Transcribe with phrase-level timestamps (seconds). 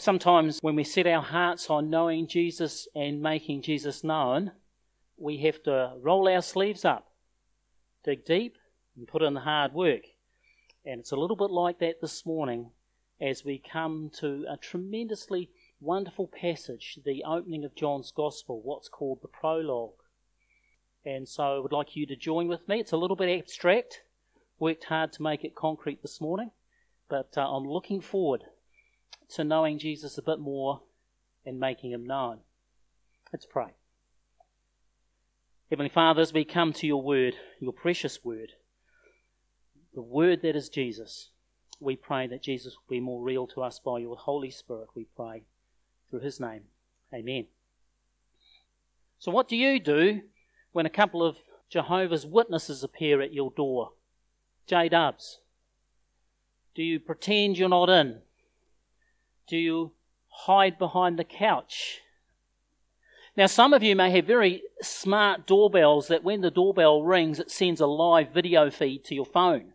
[0.00, 4.52] Sometimes when we set our hearts on knowing Jesus and making Jesus known,
[5.18, 7.12] we have to roll our sleeves up,
[8.02, 8.56] dig deep,
[8.96, 10.04] and put in the hard work.
[10.86, 12.70] And it's a little bit like that this morning
[13.20, 15.50] as we come to a tremendously
[15.82, 20.00] wonderful passage, the opening of John's Gospel, what's called the prologue.
[21.04, 22.80] And so I would like you to join with me.
[22.80, 24.00] It's a little bit abstract,
[24.58, 26.52] worked hard to make it concrete this morning,
[27.10, 28.44] but uh, I'm looking forward
[29.30, 30.82] to knowing Jesus a bit more
[31.46, 32.40] and making him known.
[33.32, 33.74] Let's pray.
[35.70, 38.52] Heavenly Father, as we come to your word, your precious word,
[39.94, 41.30] the word that is Jesus,
[41.78, 45.06] we pray that Jesus will be more real to us by your Holy Spirit, we
[45.16, 45.44] pray,
[46.08, 46.62] through his name.
[47.14, 47.46] Amen.
[49.18, 50.22] So, what do you do
[50.72, 51.36] when a couple of
[51.68, 53.92] Jehovah's Witnesses appear at your door?
[54.66, 55.40] J Dubs.
[56.74, 58.22] Do you pretend you're not in?
[59.50, 59.90] Do you
[60.28, 62.02] hide behind the couch?
[63.36, 67.50] Now, some of you may have very smart doorbells that when the doorbell rings, it
[67.50, 69.72] sends a live video feed to your phone.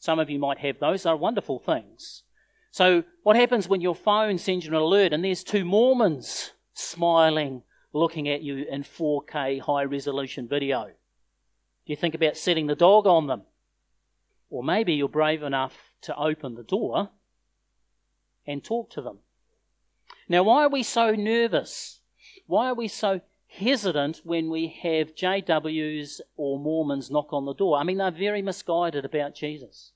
[0.00, 1.04] Some of you might have those.
[1.04, 2.24] They're wonderful things.
[2.72, 7.62] So, what happens when your phone sends you an alert and there's two Mormons smiling,
[7.92, 10.86] looking at you in 4K high resolution video?
[10.86, 13.42] Do you think about setting the dog on them?
[14.50, 17.10] Or maybe you're brave enough to open the door
[18.46, 19.18] and talk to them.
[20.28, 22.00] Now, why are we so nervous?
[22.46, 27.78] Why are we so hesitant when we have JWs or Mormons knock on the door?
[27.78, 29.92] I mean, they're very misguided about Jesus.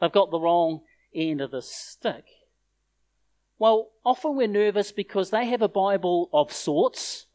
[0.00, 0.82] They've got the wrong
[1.14, 2.24] end of the stick.
[3.58, 7.26] Well, often we're nervous because they have a Bible of sorts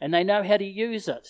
[0.00, 1.28] and they know how to use it.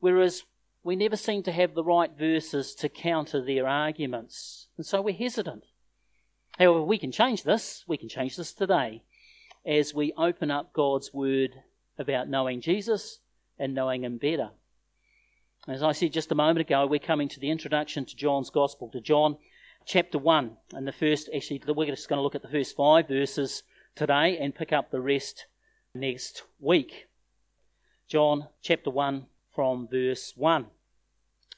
[0.00, 0.44] Whereas
[0.82, 4.68] we never seem to have the right verses to counter their arguments.
[4.76, 5.64] And so we're hesitant.
[6.58, 7.84] However, we can change this.
[7.86, 9.02] We can change this today
[9.66, 11.50] as we open up God's Word
[11.98, 13.18] about knowing Jesus
[13.58, 14.50] and knowing Him better.
[15.66, 18.88] As I said just a moment ago, we're coming to the introduction to John's Gospel,
[18.90, 19.36] to John
[19.84, 20.56] chapter 1.
[20.74, 23.62] And the first, actually, we're just going to look at the first five verses
[23.96, 25.46] today and pick up the rest
[25.94, 27.08] next week.
[28.06, 30.66] John chapter 1 from verse 1.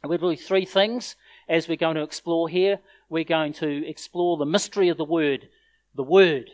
[0.03, 1.17] And we'll do three things
[1.49, 2.81] as we're going to explore here.
[3.09, 5.49] We're going to explore the mystery of the Word,
[5.95, 6.51] the Word,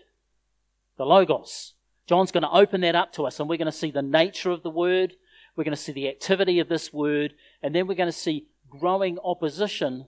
[0.97, 1.75] the Logos.
[2.07, 4.51] John's going to open that up to us, and we're going to see the nature
[4.51, 5.15] of the Word.
[5.57, 8.49] We're going to see the activity of this Word, and then we're going to see
[8.69, 10.07] growing opposition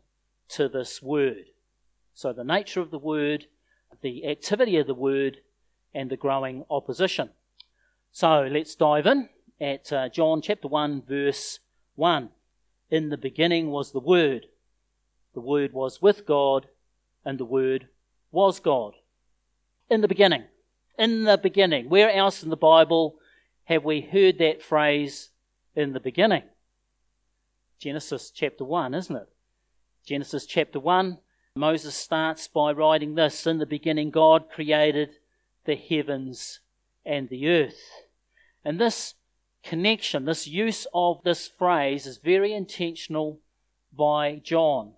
[0.48, 1.46] to this Word.
[2.14, 3.46] So, the nature of the Word,
[4.02, 5.38] the activity of the Word,
[5.94, 7.30] and the growing opposition.
[8.12, 9.28] So, let's dive in
[9.60, 11.60] at uh, John chapter 1, verse
[11.96, 12.30] 1.
[12.90, 14.46] In the beginning was the Word.
[15.34, 16.66] The Word was with God,
[17.24, 17.88] and the Word
[18.30, 18.94] was God.
[19.90, 20.44] In the beginning.
[20.98, 21.88] In the beginning.
[21.88, 23.16] Where else in the Bible
[23.64, 25.30] have we heard that phrase,
[25.74, 26.44] in the beginning?
[27.78, 29.28] Genesis chapter 1, isn't it?
[30.06, 31.18] Genesis chapter 1,
[31.56, 35.16] Moses starts by writing this In the beginning, God created
[35.64, 36.60] the heavens
[37.04, 37.80] and the earth.
[38.64, 39.14] And this
[39.62, 43.40] connection, this use of this phrase is very intentional
[43.92, 44.92] by John.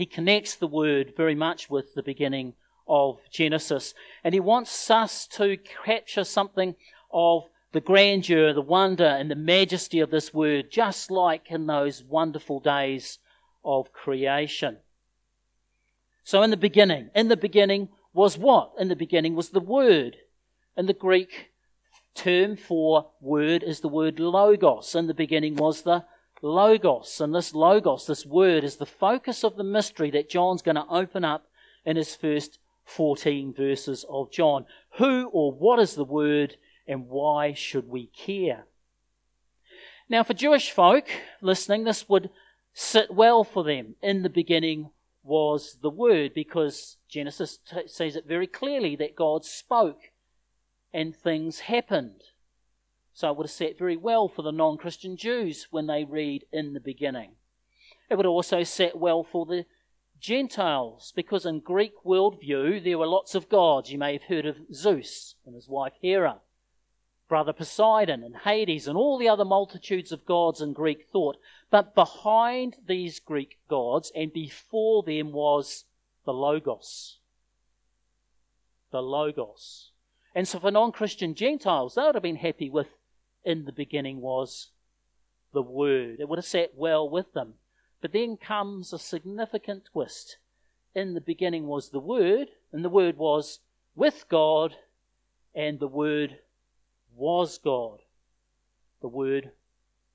[0.00, 2.54] He connects the word very much with the beginning
[2.88, 3.92] of Genesis.
[4.24, 6.74] And he wants us to capture something
[7.12, 12.02] of the grandeur, the wonder, and the majesty of this word, just like in those
[12.02, 13.18] wonderful days
[13.62, 14.78] of creation.
[16.24, 18.72] So, in the beginning, in the beginning was what?
[18.78, 20.16] In the beginning was the Word.
[20.78, 21.50] And the Greek
[22.14, 24.94] term for word is the word logos.
[24.94, 26.06] In the beginning was the
[26.42, 27.20] logos.
[27.20, 30.86] And this logos, this word, is the focus of the mystery that John's going to
[30.88, 31.46] open up
[31.84, 34.66] in his first 14 verses of John.
[34.98, 36.56] Who or what is the word
[36.86, 38.66] and why should we care?
[40.08, 41.08] Now, for Jewish folk
[41.40, 42.30] listening, this would
[42.74, 43.94] sit well for them.
[44.02, 44.90] In the beginning
[45.22, 50.10] was the Word, because Genesis t- says it very clearly that God spoke
[50.92, 52.22] and things happened.
[53.12, 56.44] So it would have sat very well for the non Christian Jews when they read
[56.52, 57.32] in the beginning.
[58.08, 59.66] It would also set well for the
[60.20, 63.90] Gentiles, because in Greek worldview there were lots of gods.
[63.90, 66.40] You may have heard of Zeus and his wife Hera,
[67.28, 71.36] brother Poseidon and Hades, and all the other multitudes of gods in Greek thought.
[71.70, 75.84] But behind these Greek gods and before them was
[76.26, 77.18] the Logos.
[78.90, 79.92] The Logos.
[80.34, 82.88] And so for non Christian Gentiles, they would have been happy with
[83.44, 84.68] in the beginning was
[85.52, 86.20] the Word.
[86.20, 87.54] It would have sat well with them.
[88.00, 90.38] But then comes a significant twist.
[90.94, 93.60] In the beginning was the Word, and the Word was
[93.94, 94.76] with God,
[95.54, 96.38] and the Word
[97.14, 98.00] was God.
[99.00, 99.52] The Word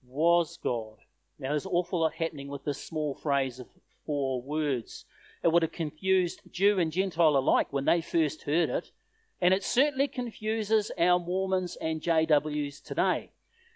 [0.05, 0.97] was God.
[1.37, 3.67] Now, there's an awful lot happening with this small phrase of
[4.05, 5.05] four words.
[5.43, 8.91] It would have confused Jew and Gentile alike when they first heard it,
[9.41, 13.31] and it certainly confuses our Mormons and JWs today.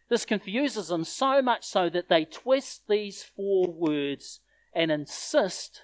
[0.09, 4.39] This confuses them so much so that they twist these four words
[4.73, 5.83] and insist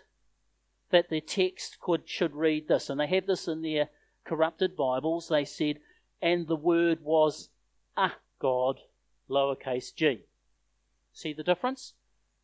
[0.91, 2.89] that the text could should read this.
[2.89, 3.89] And they have this in their
[4.25, 5.27] corrupted Bibles.
[5.27, 5.79] They said,
[6.21, 7.49] and the word was
[7.95, 8.79] a God,
[9.29, 10.21] lowercase g.
[11.13, 11.93] See the difference?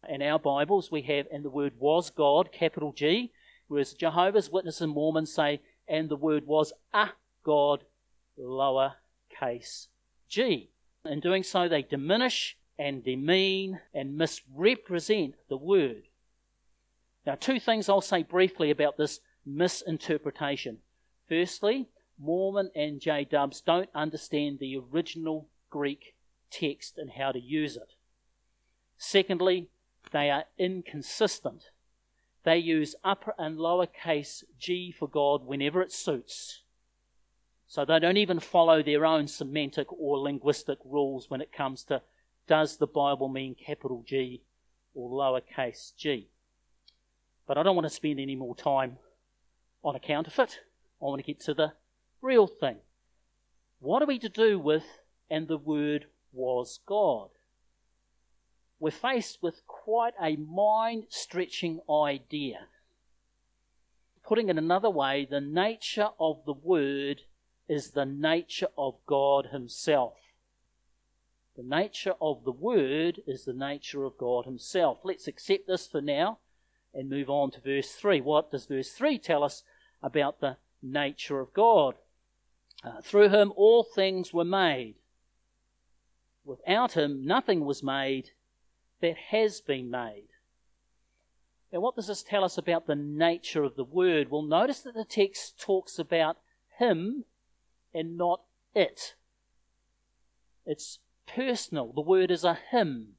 [0.07, 3.31] In our Bibles, we have, and the word was God, capital G,
[3.67, 7.09] whereas Jehovah's Witnesses and Mormons say, and the word was a
[7.43, 7.83] God,
[8.39, 9.87] lowercase
[10.27, 10.69] g.
[11.05, 16.03] In doing so, they diminish and demean and misrepresent the word.
[17.25, 20.79] Now, two things I'll say briefly about this misinterpretation.
[21.27, 21.89] Firstly,
[22.19, 26.15] Mormon and J Dubs don't understand the original Greek
[26.51, 27.93] text and how to use it.
[28.97, 29.69] Secondly,
[30.11, 31.69] they are inconsistent.
[32.43, 36.61] They use upper and lower case G for God whenever it suits.
[37.71, 42.01] So they don't even follow their own semantic or linguistic rules when it comes to
[42.45, 44.41] does the Bible mean capital G
[44.93, 46.27] or lowercase g.
[47.47, 48.97] But I don't want to spend any more time
[49.85, 50.59] on a counterfeit.
[51.01, 51.71] I want to get to the
[52.21, 52.75] real thing.
[53.79, 54.83] What are we to do with,
[55.29, 57.29] and the Word was God?
[58.81, 62.67] We're faced with quite a mind stretching idea.
[64.27, 67.21] Putting it another way, the nature of the Word
[67.71, 70.17] is the nature of God Himself.
[71.55, 74.99] The nature of the Word is the nature of God Himself.
[75.05, 76.39] Let's accept this for now
[76.93, 78.19] and move on to verse 3.
[78.19, 79.63] What does verse 3 tell us
[80.03, 81.95] about the nature of God?
[82.83, 84.95] Uh, through him all things were made.
[86.43, 88.31] Without him nothing was made
[88.99, 90.27] that has been made.
[91.71, 94.29] Now, what does this tell us about the nature of the word?
[94.29, 96.35] Well, notice that the text talks about
[96.77, 97.23] him
[97.93, 98.41] and not
[98.75, 99.15] it.
[100.65, 101.91] It's personal.
[101.93, 103.15] The word is a him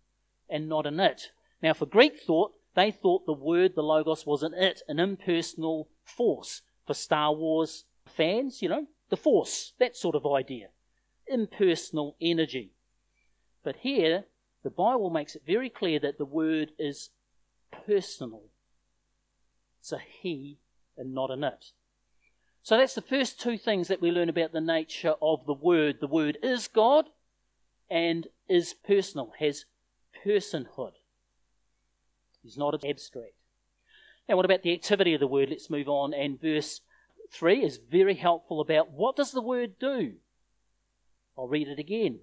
[0.49, 1.31] and not an it.
[1.63, 5.89] Now, for Greek thought, they thought the word, the Logos, was an it, an impersonal
[6.05, 6.63] force.
[6.87, 10.69] For Star Wars fans, you know, the force, that sort of idea.
[11.27, 12.73] Impersonal energy.
[13.63, 14.25] But here,
[14.63, 17.11] the Bible makes it very clear that the word is
[17.87, 18.43] personal.
[19.81, 20.59] It's a he
[20.97, 21.73] and not an it.
[22.63, 25.99] So that's the first two things that we learn about the nature of the word.
[26.01, 27.07] The word is God
[27.91, 29.65] and is personal, has
[30.25, 30.93] personhood.
[32.43, 33.35] He's not abstract.
[34.29, 35.51] Now, what about the activity of the word?
[35.51, 36.15] Let's move on.
[36.15, 36.81] And verse
[37.33, 40.15] 3 is very helpful about what does the word do?
[41.37, 42.21] I'll read it again.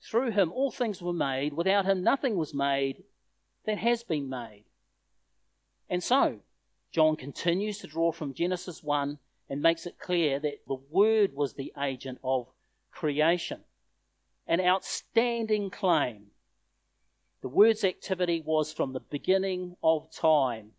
[0.00, 3.02] Through him all things were made, without him nothing was made
[3.66, 4.64] that has been made.
[5.90, 6.40] And so,
[6.92, 9.18] John continues to draw from Genesis 1
[9.50, 12.48] and makes it clear that the Word was the agent of
[12.90, 13.60] creation.
[14.46, 16.30] An outstanding claim
[17.40, 20.72] the word's activity was from the beginning of time.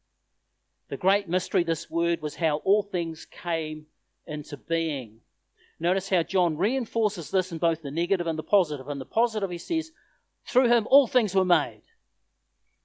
[0.89, 3.85] The great mystery, this word, was how all things came
[4.27, 5.21] into being.
[5.79, 8.89] Notice how John reinforces this in both the negative and the positive.
[8.89, 9.91] In the positive, he says,
[10.45, 11.83] Through him all things were made.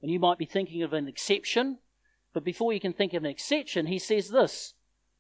[0.01, 1.79] And you might be thinking of an exception,
[2.35, 4.75] but before you can think of an exception, he says this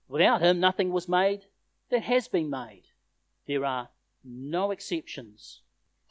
[0.08, 1.46] Without him, nothing was made
[1.90, 2.82] that has been made.
[3.46, 3.88] There are
[4.22, 5.60] no exceptions.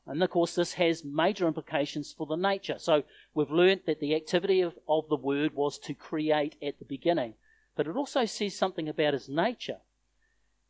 [0.06, 2.78] And of course, this has major implications for the nature.
[2.78, 6.86] So we've learnt that the activity of, of the word was to create at the
[6.86, 7.36] beginning.
[7.76, 9.78] But it also says something about his nature.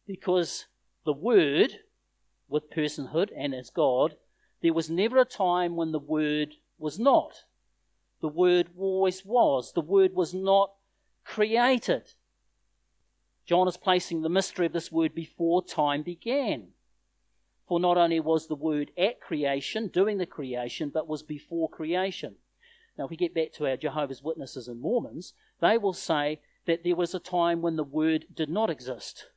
[0.06, 0.66] Because
[1.06, 1.80] the word,
[2.48, 4.16] with personhood and as God,
[4.62, 7.44] there was never a time when the word was not.
[8.24, 9.74] The word always was.
[9.74, 10.72] The word was not
[11.26, 12.14] created.
[13.46, 16.70] John is placing the mystery of this word before time began.
[17.68, 22.36] For not only was the Word at creation, doing the creation, but was before creation.
[22.98, 26.86] Now, if we get back to our Jehovah's Witnesses and Mormons, they will say that
[26.86, 29.28] there was a time when the Word did not exist.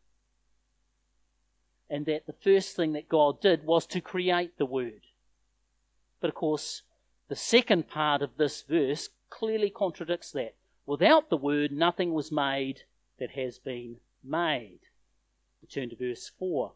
[1.91, 5.03] And that the first thing that God did was to create the Word.
[6.21, 6.83] But of course,
[7.29, 10.55] the second part of this verse clearly contradicts that.
[10.87, 12.83] Without the Word, nothing was made
[13.19, 14.81] that has been made.
[15.61, 16.73] Return to verse 4.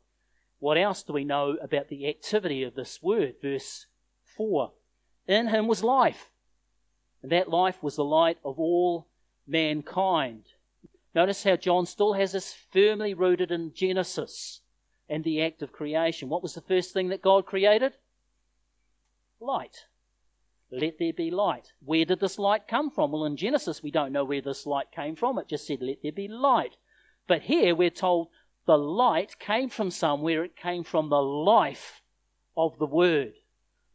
[0.59, 3.37] What else do we know about the activity of this word?
[3.41, 3.87] Verse
[4.37, 4.73] 4
[5.27, 6.31] In him was life,
[7.23, 9.07] and that life was the light of all
[9.47, 10.45] mankind.
[11.15, 14.61] Notice how John still has this firmly rooted in Genesis.
[15.09, 16.29] and the act of creation.
[16.29, 17.95] What was the first thing that God created?
[19.41, 19.87] Light.
[20.71, 21.73] Let there be light.
[21.85, 23.13] Where did this light come from?
[23.13, 25.39] Well, in Genesis, we don't know where this light came from.
[25.39, 26.77] It just said, let there be light.
[27.27, 28.29] But here we're told
[28.67, 30.45] the light came from somewhere.
[30.45, 32.03] It came from the life
[32.57, 33.33] of the Word.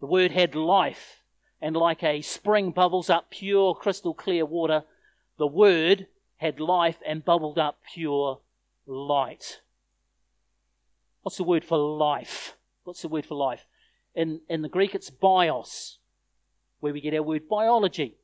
[0.02, 1.22] The Word had life.
[1.62, 4.84] And like a spring bubbles up pure, crystal clear water,
[5.38, 8.40] the Word had life and bubbled up pure
[8.86, 9.62] light.
[11.22, 12.56] What's the word for life?
[12.84, 13.66] What's the word for life?
[14.14, 15.98] In, in the Greek, it's bios,
[16.86, 18.16] where we get our word biology.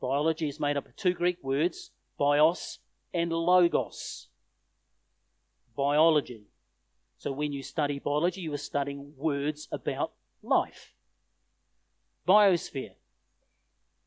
[0.00, 2.78] Biology is made up of two Greek words, bios
[3.12, 4.28] and logos.
[5.76, 6.46] Biology.
[7.18, 10.94] So when you study biology, you are studying words about life.
[12.26, 12.92] Biosphere.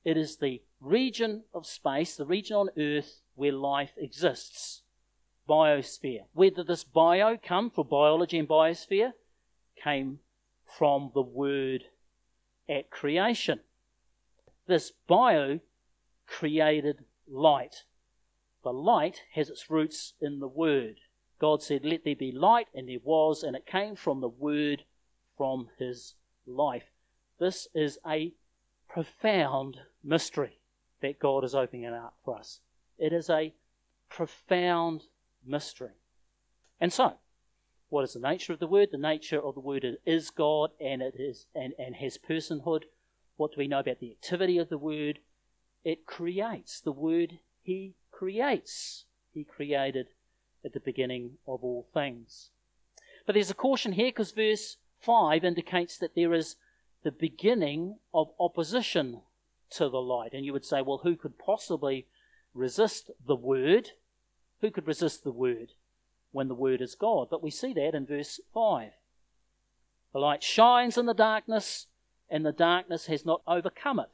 [0.04, 4.82] It is the region of space, the region on Earth where life exists
[5.48, 6.24] biosphere.
[6.34, 9.12] Whether this bio come for biology and biosphere?
[9.84, 10.22] Came
[10.66, 11.84] from the word
[12.68, 13.60] at creation.
[14.68, 15.60] This bio
[16.28, 17.84] created light.
[18.64, 20.96] The light has its roots in the word.
[21.40, 24.84] God said, Let there be light, and there was, and it came from the word
[25.38, 26.16] from his
[26.48, 26.92] life.
[27.40, 28.34] This is a
[28.88, 30.60] profound mystery
[31.02, 32.62] that God is opening up for us.
[32.98, 33.54] It is a
[34.10, 35.04] profound
[35.46, 35.98] mystery.
[36.80, 37.14] And so,
[37.90, 38.90] what is the nature of the word?
[38.92, 42.84] The nature of the word is God and it is and, and has personhood.
[43.38, 45.20] What do we know about the activity of the word?
[45.84, 46.80] It creates.
[46.80, 49.06] The word he creates.
[49.34, 50.08] He created
[50.64, 52.50] at the beginning of all things.
[53.26, 56.56] But there's a caution here because verse 5 indicates that there is
[57.04, 59.22] the beginning of opposition
[59.72, 60.34] to the light.
[60.34, 62.08] And you would say, well, who could possibly
[62.54, 63.92] resist the word?
[64.62, 65.74] Who could resist the word
[66.32, 67.28] when the word is God?
[67.30, 68.92] But we see that in verse 5.
[70.14, 71.88] The light shines in the darkness,
[72.30, 74.10] and the darkness has not overcome it.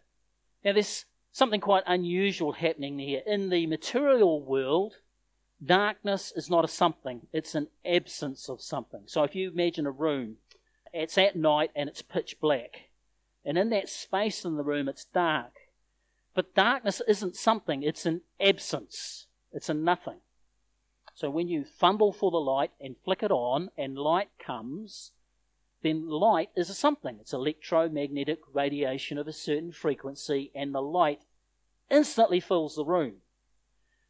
[0.63, 3.21] Now, there's something quite unusual happening here.
[3.25, 4.95] In the material world,
[5.63, 9.03] darkness is not a something, it's an absence of something.
[9.05, 10.37] So if you imagine a room,
[10.93, 12.89] it's at night and it's pitch black.
[13.45, 15.53] And in that space in the room, it's dark.
[16.33, 20.19] But darkness isn't something, it's an absence, it's a nothing.
[21.13, 25.11] So when you fumble for the light and flick it on and light comes,
[25.83, 27.17] then light is a something.
[27.19, 31.21] It's electromagnetic radiation of a certain frequency, and the light
[31.89, 33.15] instantly fills the room.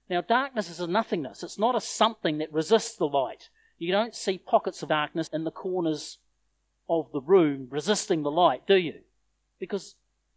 [0.09, 1.43] Now, darkness is a nothingness.
[1.43, 3.49] It's not a something that resists the light.
[3.77, 6.17] You don't see pockets of darkness in the corners
[6.89, 8.99] of the room resisting the light, do you?
[9.59, 9.95] Because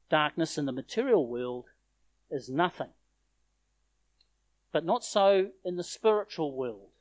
[0.09, 1.67] darkness in the material world
[2.31, 2.91] is nothing.
[4.73, 6.94] But not so in the spiritual world.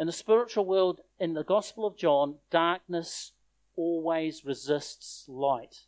[0.00, 3.32] In the spiritual world, in the Gospel of John, darkness
[3.76, 5.84] always resists light.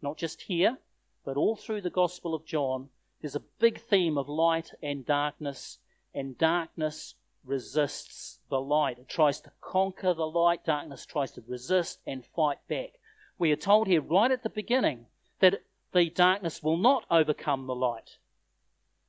[0.00, 0.78] Not just here,
[1.24, 2.88] but all through the Gospel of John,
[3.20, 5.78] there's a big theme of light and darkness,
[6.14, 7.14] and darkness
[7.44, 8.98] resists the light.
[8.98, 12.94] It tries to conquer the light, darkness tries to resist and fight back.
[13.38, 15.06] We are told here right at the beginning
[15.40, 15.62] that
[15.92, 18.16] the darkness will not overcome the light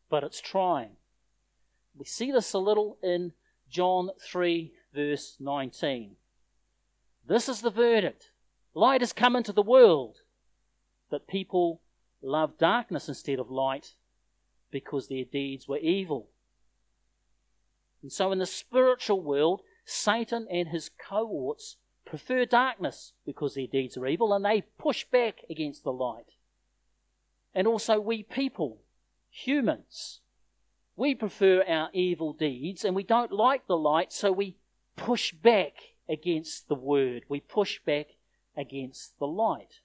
[0.09, 0.91] but it's trying.
[1.95, 3.33] We see this a little in
[3.69, 6.15] John 3, verse 19.
[7.27, 8.31] This is the verdict
[8.73, 10.17] light has come into the world,
[11.09, 11.81] but people
[12.21, 13.93] love darkness instead of light
[14.71, 16.29] because their deeds were evil.
[18.01, 23.97] And so, in the spiritual world, Satan and his cohorts prefer darkness because their deeds
[23.97, 26.35] are evil and they push back against the light.
[27.55, 28.81] And also, we people
[29.29, 30.21] humans.
[30.97, 34.57] We prefer our evil deeds and we don't like the light, so we
[34.95, 35.73] push back
[36.09, 37.23] against the word.
[37.29, 38.07] We push back
[38.57, 39.81] against the light.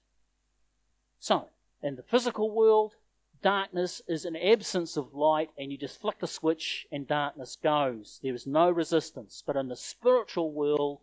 [1.19, 1.49] So,
[1.83, 2.95] in the physical world,
[3.43, 8.19] darkness is an absence of light, and you just flick the switch and darkness goes.
[8.23, 9.43] There is no resistance.
[9.45, 11.01] But in the spiritual world,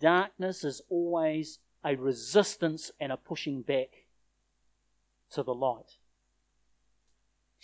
[0.00, 4.06] darkness is always a resistance and a pushing back
[5.30, 5.98] to the light.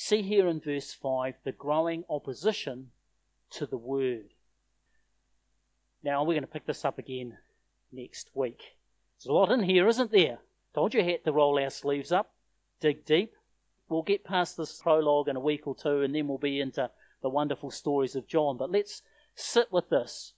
[0.04, 2.90] See here in verse 5 the growing opposition
[3.50, 4.30] to the word.
[6.02, 7.38] Now, we're going to pick this up again
[7.92, 8.74] next week.
[9.16, 10.40] There's a lot in here, isn't there?
[10.74, 12.32] Told you had to roll our sleeves up,
[12.80, 13.34] dig deep.
[13.88, 16.90] We'll get past this prologue in a week or two, and then we'll be into
[17.22, 18.56] the wonderful stories of John.
[18.56, 19.02] But let's
[19.36, 20.32] sit with this,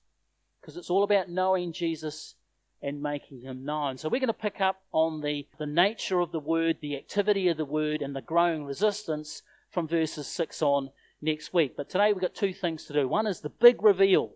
[0.60, 2.34] because it's all about knowing Jesus
[2.82, 3.96] and making him known.
[3.96, 7.48] So we're going to pick up on the, the nature of the word, the activity
[7.48, 9.42] of the word, and the growing resistance
[9.74, 10.90] from verses 6 on
[11.20, 11.76] next week.
[11.76, 13.08] But today we've got two things to do.
[13.08, 14.34] One is the big reveal.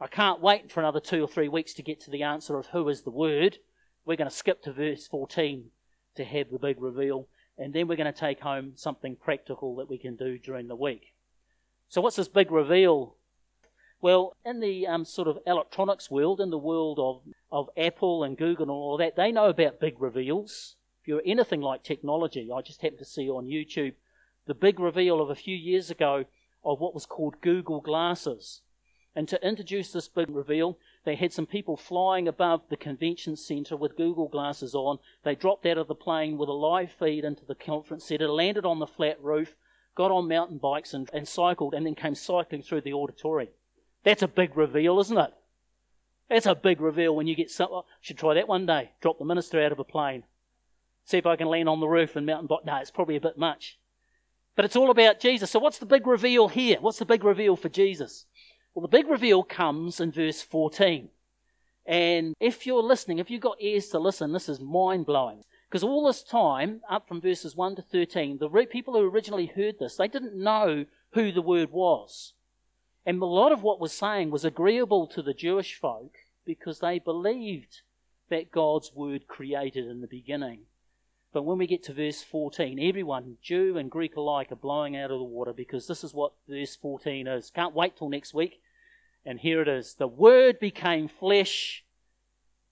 [0.00, 2.66] I can't wait for another two or three weeks to get to the answer of
[2.66, 3.58] who is the Word.
[4.04, 5.66] We're going to skip to verse 14
[6.16, 9.88] to have the big reveal, and then we're going to take home something practical that
[9.88, 11.14] we can do during the week.
[11.88, 13.14] So, what's this big reveal?
[14.00, 17.22] Well, in the um, sort of electronics world, in the world of,
[17.52, 20.74] of Apple and Google and all that, they know about big reveals.
[21.00, 23.94] If you're anything like technology, I just happened to see on YouTube
[24.46, 26.24] the big reveal of a few years ago
[26.64, 28.62] of what was called Google Glasses.
[29.14, 33.76] And to introduce this big reveal, they had some people flying above the convention centre
[33.76, 34.98] with Google glasses on.
[35.22, 38.64] They dropped out of the plane with a live feed into the conference centre, landed
[38.64, 39.54] on the flat roof,
[39.94, 43.52] got on mountain bikes and, and cycled, and then came cycling through the auditorium.
[44.02, 45.34] That's a big reveal, isn't it?
[46.30, 47.68] That's a big reveal when you get some.
[47.70, 48.92] I should try that one day.
[49.02, 50.24] Drop the minister out of a plane.
[51.04, 52.64] See if I can land on the roof and mountain bike.
[52.64, 53.78] No, it's probably a bit much.
[54.54, 55.50] But it's all about Jesus.
[55.50, 56.78] So what's the big reveal here?
[56.80, 58.26] What's the big reveal for Jesus?
[58.74, 61.08] Well, the big reveal comes in verse 14.
[61.86, 65.42] And if you're listening, if you've got ears to listen, this is mind blowing.
[65.68, 69.78] Because all this time, up from verses 1 to 13, the people who originally heard
[69.78, 72.34] this, they didn't know who the word was.
[73.06, 76.98] And a lot of what was saying was agreeable to the Jewish folk because they
[76.98, 77.80] believed
[78.28, 80.60] that God's word created in the beginning.
[81.32, 85.10] But when we get to verse 14, everyone, Jew and Greek alike, are blowing out
[85.10, 87.50] of the water because this is what verse 14 is.
[87.50, 88.60] Can't wait till next week.
[89.24, 91.84] And here it is The Word became flesh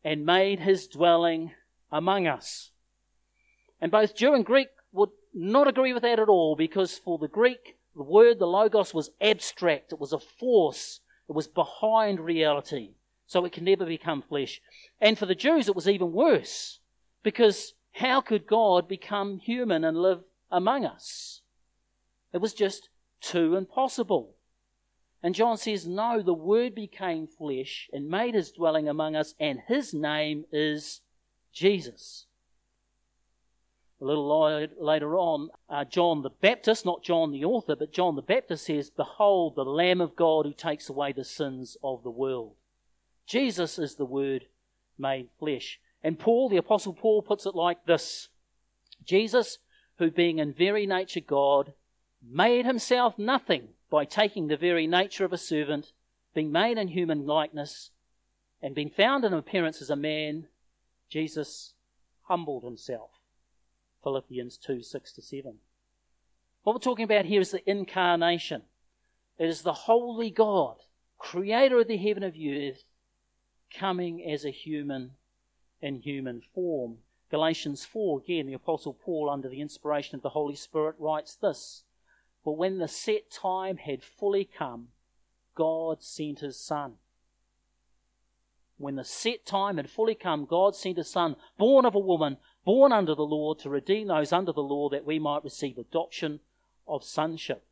[0.04, 1.52] and made his dwelling
[1.90, 2.70] among us.
[3.80, 7.28] And both Jew and Greek would not agree with that at all because for the
[7.28, 9.92] Greek, the word, the Logos, was abstract.
[9.92, 11.00] It was a force.
[11.28, 12.90] It was behind reality.
[13.26, 14.60] So it can never become flesh.
[15.00, 16.80] And for the Jews, it was even worse
[17.22, 21.42] because how could God become human and live among us?
[22.32, 22.88] It was just
[23.20, 24.34] too impossible.
[25.22, 29.60] And John says, No, the Word became flesh and made his dwelling among us, and
[29.66, 31.02] his name is
[31.52, 32.26] Jesus.
[34.00, 38.22] A little later on, uh, John the Baptist, not John the author, but John the
[38.22, 42.54] Baptist says, Behold, the Lamb of God who takes away the sins of the world.
[43.26, 44.46] Jesus is the Word
[44.96, 45.78] made flesh.
[46.02, 48.28] And Paul, the Apostle Paul, puts it like this
[49.04, 49.58] Jesus,
[49.98, 51.74] who being in very nature God,
[52.22, 55.92] made himself nothing by taking the very nature of a servant,
[56.34, 57.90] being made in human likeness,
[58.62, 60.46] and being found in appearance as a man,
[61.08, 61.74] Jesus
[62.28, 63.10] humbled himself.
[64.02, 65.54] Philippians 2 6 to 7.
[66.62, 68.62] What we're talking about here is the incarnation.
[69.38, 70.76] It is the holy God,
[71.18, 72.84] creator of the heaven of earth,
[73.74, 75.12] coming as a human
[75.80, 76.98] in human form.
[77.30, 81.84] Galatians 4, again, the Apostle Paul, under the inspiration of the Holy Spirit, writes this
[82.42, 84.88] For when the set time had fully come,
[85.54, 86.94] God sent his Son.
[88.78, 92.38] When the set time had fully come, God sent his Son, born of a woman,
[92.64, 96.40] born under the law, to redeem those under the law that we might receive adoption
[96.88, 97.64] of sonship.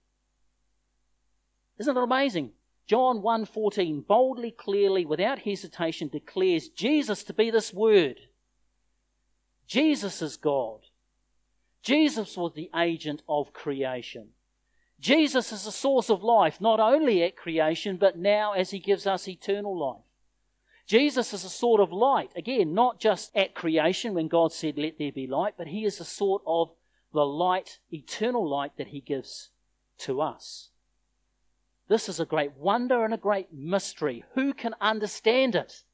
[1.79, 2.53] Isn't it amazing?
[2.89, 8.29] John 1:14 boldly, clearly, without hesitation declares Jesus to be this word.
[9.67, 10.87] Jesus is God.
[11.83, 14.33] Jesus was the agent of creation.
[14.99, 19.07] Jesus is the source of life, not only at creation, but now as he gives
[19.07, 20.05] us eternal life.
[20.87, 24.99] Jesus is a sort of light, again, not just at creation when God said, Let
[24.99, 26.73] there be light, but he is a sort of
[27.13, 29.51] the light, eternal light that he gives
[29.99, 30.71] to us.
[31.89, 34.25] This is a great wonder and a great mystery.
[34.35, 35.85] Who can understand it?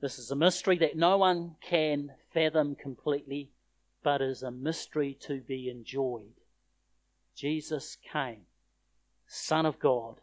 [0.00, 3.50] This is a mystery that no one can fathom completely,
[4.02, 6.32] but is a mystery to be enjoyed.
[7.36, 8.42] Jesus came,
[9.26, 10.20] Son of God,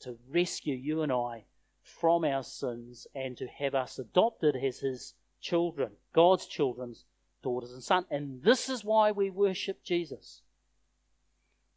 [0.00, 1.44] to rescue you and I
[1.82, 7.04] from our sins and to have us adopted as His children, God's children's
[7.42, 8.06] daughters and sons.
[8.10, 10.42] And this is why we worship Jesus.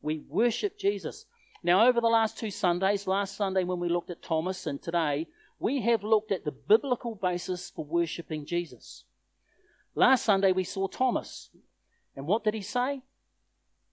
[0.01, 1.25] We worship Jesus.
[1.63, 5.27] Now, over the last two Sundays, last Sunday when we looked at Thomas, and today,
[5.59, 9.03] we have looked at the biblical basis for worshipping Jesus.
[9.93, 11.49] Last Sunday, we saw Thomas.
[12.15, 13.01] And what did he say?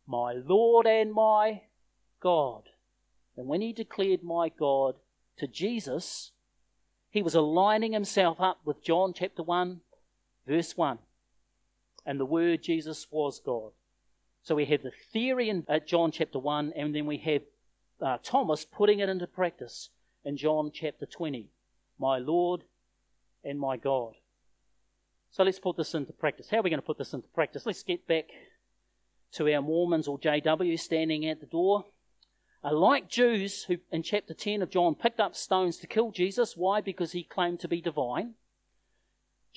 [0.07, 1.62] My Lord and my
[2.21, 2.62] God.
[3.37, 4.94] And when he declared my God
[5.37, 6.33] to Jesus,
[7.11, 9.81] he was aligning himself up with John chapter 1,
[10.47, 10.99] verse 1.
[12.07, 13.73] And the word Jesus was God.
[14.42, 17.42] So we have the theory in uh, John chapter 1, and then we have
[18.01, 19.90] uh, Thomas putting it into practice
[20.24, 21.48] in John chapter 20.
[21.98, 22.62] My Lord
[23.44, 24.14] and my God.
[25.31, 26.48] So let's put this into practice.
[26.51, 27.66] How are we going to put this into practice?
[27.66, 28.27] Let's get back
[29.33, 31.85] to our Mormons or JW standing at the door.
[32.64, 36.57] are like Jews who, in chapter 10 of John, picked up stones to kill Jesus.
[36.57, 36.81] Why?
[36.81, 38.35] Because he claimed to be divine.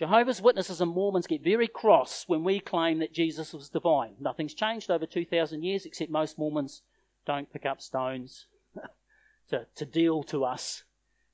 [0.01, 4.15] Jehovah's Witnesses and Mormons get very cross when we claim that Jesus was divine.
[4.19, 6.81] Nothing's changed over 2,000 years, except most Mormons
[7.27, 8.47] don't pick up stones
[9.51, 10.85] to, to deal to us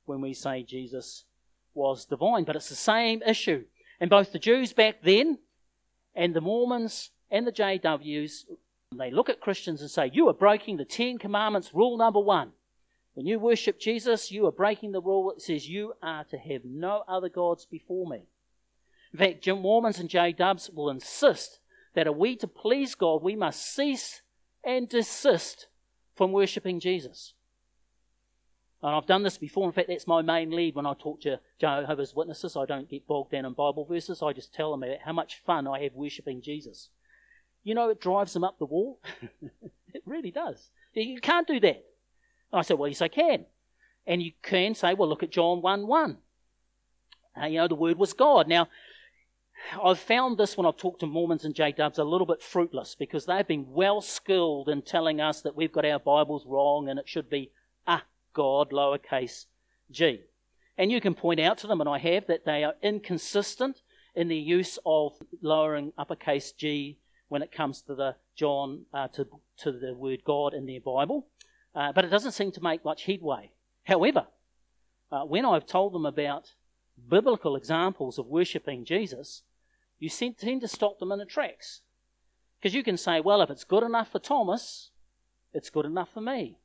[0.03, 1.23] when we say Jesus
[1.73, 2.43] was divine.
[2.43, 3.63] But it's the same issue.
[4.01, 5.37] And both the Jews back then
[6.13, 8.43] and the Mormons and the JWs,
[8.97, 12.51] they look at Christians and say, You are breaking the Ten Commandments, rule number one.
[13.13, 16.65] When you worship Jesus, you are breaking the rule that says you are to have
[16.65, 18.23] no other gods before me.
[19.17, 21.59] In fact, Jim Mormons and J Dubs will insist
[21.95, 24.21] that are we to please God, we must cease
[24.63, 25.65] and desist
[26.15, 27.33] from worshipping Jesus.
[28.83, 29.65] And I've done this before.
[29.65, 32.55] In fact, that's my main lead when I talk to Jehovah's Witnesses.
[32.55, 34.21] I don't get bogged down in Bible verses.
[34.21, 36.89] I just tell them about how much fun I have worshipping Jesus.
[37.63, 38.99] You know, it drives them up the wall.
[39.95, 40.69] it really does.
[40.93, 41.83] You can't do that.
[42.53, 43.45] I said, well, yes, I can.
[44.05, 46.17] And you can say, well, look at John 1 1.
[47.41, 48.47] Uh, you know, the Word was God.
[48.47, 48.67] Now,
[49.83, 52.95] I've found this when I've talked to Mormons and J Dubs a little bit fruitless
[52.95, 56.99] because they've been well skilled in telling us that we've got our Bibles wrong and
[56.99, 57.51] it should be
[57.85, 58.01] a
[58.33, 59.45] God, lowercase
[59.91, 60.21] g.
[60.77, 63.81] And you can point out to them, and I have, that they are inconsistent
[64.15, 66.99] in the use of lowering uppercase g
[67.29, 69.27] when it comes to the John uh, to,
[69.59, 71.27] to the word God in their Bible.
[71.75, 73.51] Uh, but it doesn't seem to make much headway.
[73.83, 74.27] However,
[75.11, 76.53] uh, when I've told them about
[77.09, 79.43] biblical examples of worshipping Jesus,
[79.99, 81.81] you tend to stop them in the tracks.
[82.59, 84.91] Because you can say, well, if it's good enough for Thomas,
[85.53, 86.57] it's good enough for me.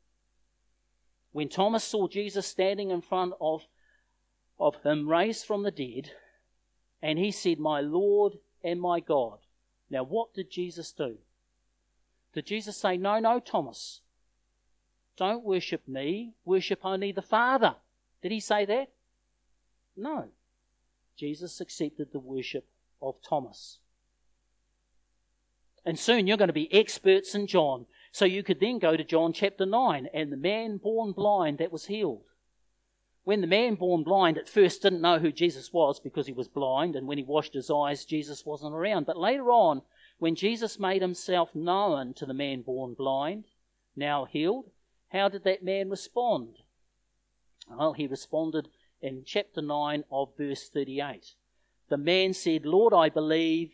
[1.32, 3.66] When Thomas saw Jesus standing in front of,
[4.58, 6.10] of him raised from the dead,
[7.02, 9.38] and he said, My Lord and my God.
[9.90, 11.16] Now, what did Jesus do?
[12.34, 14.00] Did Jesus say, No, no, Thomas,
[15.16, 17.76] don't worship me, worship only the Father?
[18.22, 18.90] Did he say that?
[19.96, 20.28] No.
[21.16, 22.66] Jesus accepted the worship
[23.02, 23.78] of Thomas.
[25.84, 27.86] And soon you're going to be experts in John.
[28.12, 31.72] So you could then go to John chapter 9 and the man born blind that
[31.72, 32.24] was healed.
[33.24, 36.48] When the man born blind at first didn't know who Jesus was because he was
[36.48, 39.06] blind, and when he washed his eyes, Jesus wasn't around.
[39.06, 39.82] But later on,
[40.18, 43.44] when Jesus made himself known to the man born blind,
[43.94, 44.70] now healed,
[45.10, 46.58] how did that man respond?
[47.70, 48.68] Well, he responded
[49.00, 51.34] in chapter 9 of verse 38.
[51.88, 53.72] The man said, Lord, I believe,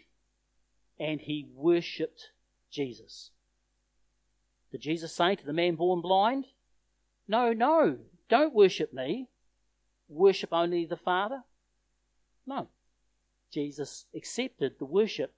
[0.99, 2.31] and he worshipped
[2.71, 3.31] Jesus.
[4.73, 6.47] Did Jesus say to the man born blind,
[7.27, 9.29] No, no, don't worship me.
[10.09, 11.43] Worship only the Father?
[12.47, 12.69] No.
[13.51, 15.35] Jesus accepted the worship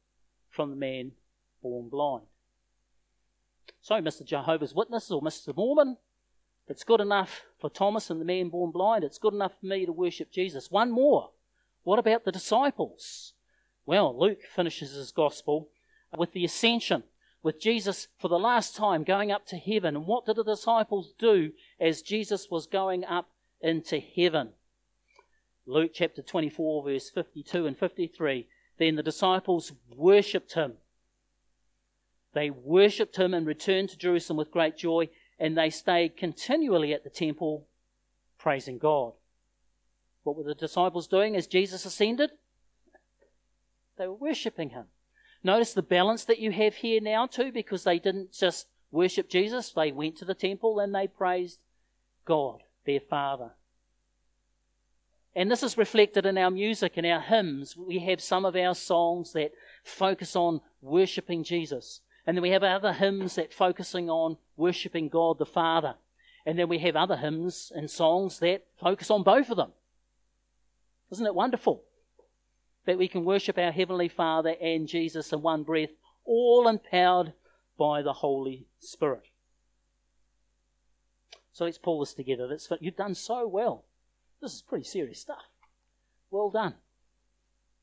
[0.48, 1.12] from the man
[1.62, 2.26] born blind.
[3.80, 4.24] So, Mr.
[4.24, 5.56] Jehovah's Witness or Mr.
[5.56, 5.96] Mormon,
[6.68, 9.86] it's good enough for Thomas and the man born blind, it's good enough for me
[9.86, 10.70] to worship Jesus.
[10.70, 11.30] One more.
[11.82, 13.32] What about the disciples?
[13.86, 15.68] Well, Luke finishes his gospel
[16.16, 17.04] with the ascension
[17.42, 19.96] with Jesus for the last time going up to heaven.
[19.96, 24.50] And what did the disciples do as Jesus was going up into heaven?
[25.66, 28.46] Luke chapter 24, verse 52 and 53.
[28.78, 30.74] Then the disciples worshipped him.
[32.32, 37.04] They worshipped him and returned to Jerusalem with great joy, and they stayed continually at
[37.04, 37.66] the temple
[38.38, 39.12] praising God.
[40.30, 42.30] What were the disciples doing as Jesus ascended?
[43.98, 44.84] They were worshipping him.
[45.42, 49.72] Notice the balance that you have here now, too, because they didn't just worship Jesus,
[49.72, 51.58] they went to the temple and they praised
[52.24, 53.50] God, their Father.
[55.34, 57.76] And this is reflected in our music and our hymns.
[57.76, 59.50] We have some of our songs that
[59.82, 62.02] focus on worshipping Jesus.
[62.24, 65.96] And then we have other hymns that focusing on worshipping God the Father.
[66.46, 69.72] And then we have other hymns and songs that focus on both of them.
[71.10, 71.82] Isn't it wonderful?
[72.86, 75.90] that we can worship our Heavenly Father and Jesus in one breath,
[76.24, 77.32] all empowered
[77.78, 79.28] by the Holy Spirit.
[81.52, 82.48] So let's pull this together.
[82.48, 83.84] That's, you've done so well.
[84.40, 85.44] This is pretty serious stuff.
[86.30, 86.74] Well done.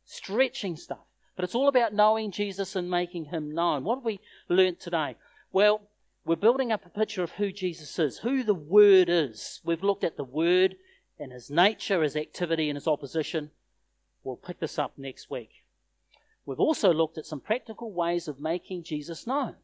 [0.05, 1.05] Stretching stuff.
[1.35, 3.83] But it's all about knowing Jesus and making him known.
[3.83, 5.15] What have we learnt today?
[5.51, 5.81] Well,
[6.25, 9.61] we're building up a picture of who Jesus is, who the Word is.
[9.63, 10.75] We've looked at the Word
[11.19, 13.51] and his nature, his activity, and his opposition.
[14.23, 15.63] We'll pick this up next week.
[16.45, 19.55] We've also looked at some practical ways of making Jesus known.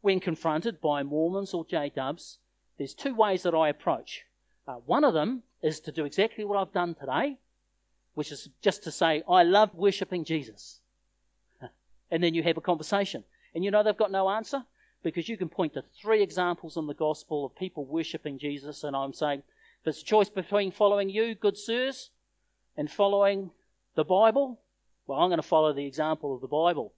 [0.00, 2.38] When confronted by Mormons or J Dubs,
[2.78, 4.24] there's two ways that I approach.
[4.68, 7.38] Uh, one of them is to do exactly what I've done today,
[8.14, 10.80] which is just to say, I love worshipping Jesus.
[12.10, 13.24] And then you have a conversation.
[13.52, 14.64] And you know they've got no answer
[15.02, 18.94] because you can point to three examples in the gospel of people worshipping Jesus, and
[18.94, 19.42] I'm saying
[19.86, 22.10] if it's a choice between following you, good sirs,
[22.76, 23.52] and following
[23.94, 24.58] the Bible,
[25.06, 26.92] well, I'm going to follow the example of the Bible.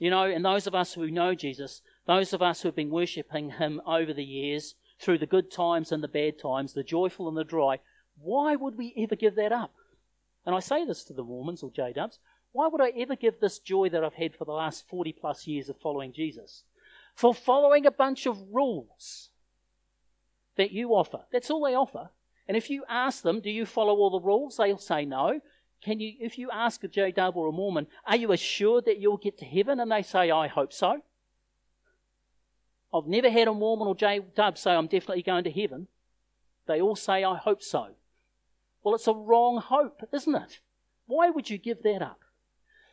[0.00, 2.90] You know, and those of us who know Jesus, those of us who have been
[2.90, 7.28] worshipping Him over the years, through the good times and the bad times, the joyful
[7.28, 7.78] and the dry,
[8.18, 9.72] why would we ever give that up?
[10.44, 12.18] And I say this to the Mormons or J Dubs
[12.50, 15.46] why would I ever give this joy that I've had for the last 40 plus
[15.46, 16.64] years of following Jesus?
[17.14, 19.28] For following a bunch of rules
[20.56, 21.20] that you offer.
[21.32, 22.10] That's all they offer.
[22.48, 24.56] And if you ask them, do you follow all the rules?
[24.56, 25.40] They'll say no.
[25.82, 28.98] Can you, if you ask a J Dub or a Mormon, are you assured that
[28.98, 29.80] you'll get to heaven?
[29.80, 31.02] And they say, I hope so.
[32.94, 35.88] I've never had a Mormon or J Dub say, I'm definitely going to heaven.
[36.66, 37.88] They all say, I hope so.
[38.82, 40.60] Well, it's a wrong hope, isn't it?
[41.06, 42.20] Why would you give that up?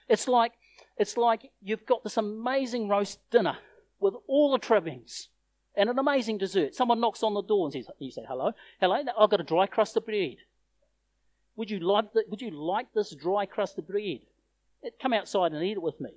[0.09, 0.53] It's like,
[0.97, 3.57] it's like you've got this amazing roast dinner
[3.99, 5.29] with all the trimmings
[5.75, 6.75] and an amazing dessert.
[6.75, 9.65] Someone knocks on the door and says, you say, hello, hello, I've got a dry
[9.65, 10.37] crust of bread.
[11.55, 14.21] Would you like, the, would you like this dry crust of bread?
[15.01, 16.11] Come outside and eat it with me.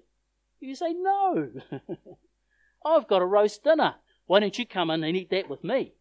[0.60, 1.50] You say, no.
[2.84, 3.96] I've got a roast dinner.
[4.26, 5.92] Why don't you come in and eat that with me?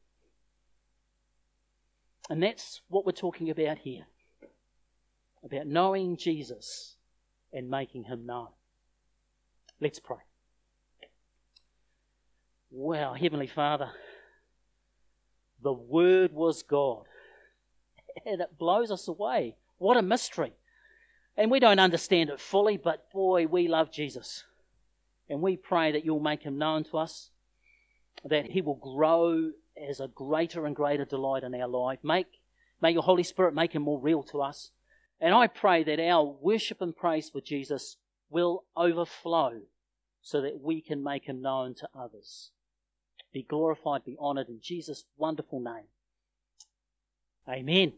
[2.29, 4.05] And that's what we're talking about here
[5.43, 6.95] about knowing Jesus
[7.53, 8.47] and making him known.
[9.79, 10.17] Let's pray.
[12.77, 13.89] Wow, Heavenly Father,
[15.63, 17.05] the Word was God.
[18.25, 19.55] And it blows us away.
[19.77, 20.51] What a mystery.
[21.37, 24.43] And we don't understand it fully, but boy, we love Jesus.
[25.29, 27.29] And we pray that you'll make him known to us,
[28.25, 31.99] that he will grow as a greater and greater delight in our life.
[32.03, 32.27] Make,
[32.81, 34.71] may your Holy Spirit make him more real to us.
[35.21, 37.95] And I pray that our worship and praise for Jesus
[38.29, 39.61] will overflow
[40.21, 42.51] so that we can make him known to others.
[43.35, 45.89] Be glorified, be honored in Jesus' wonderful name.
[47.49, 47.91] Amen.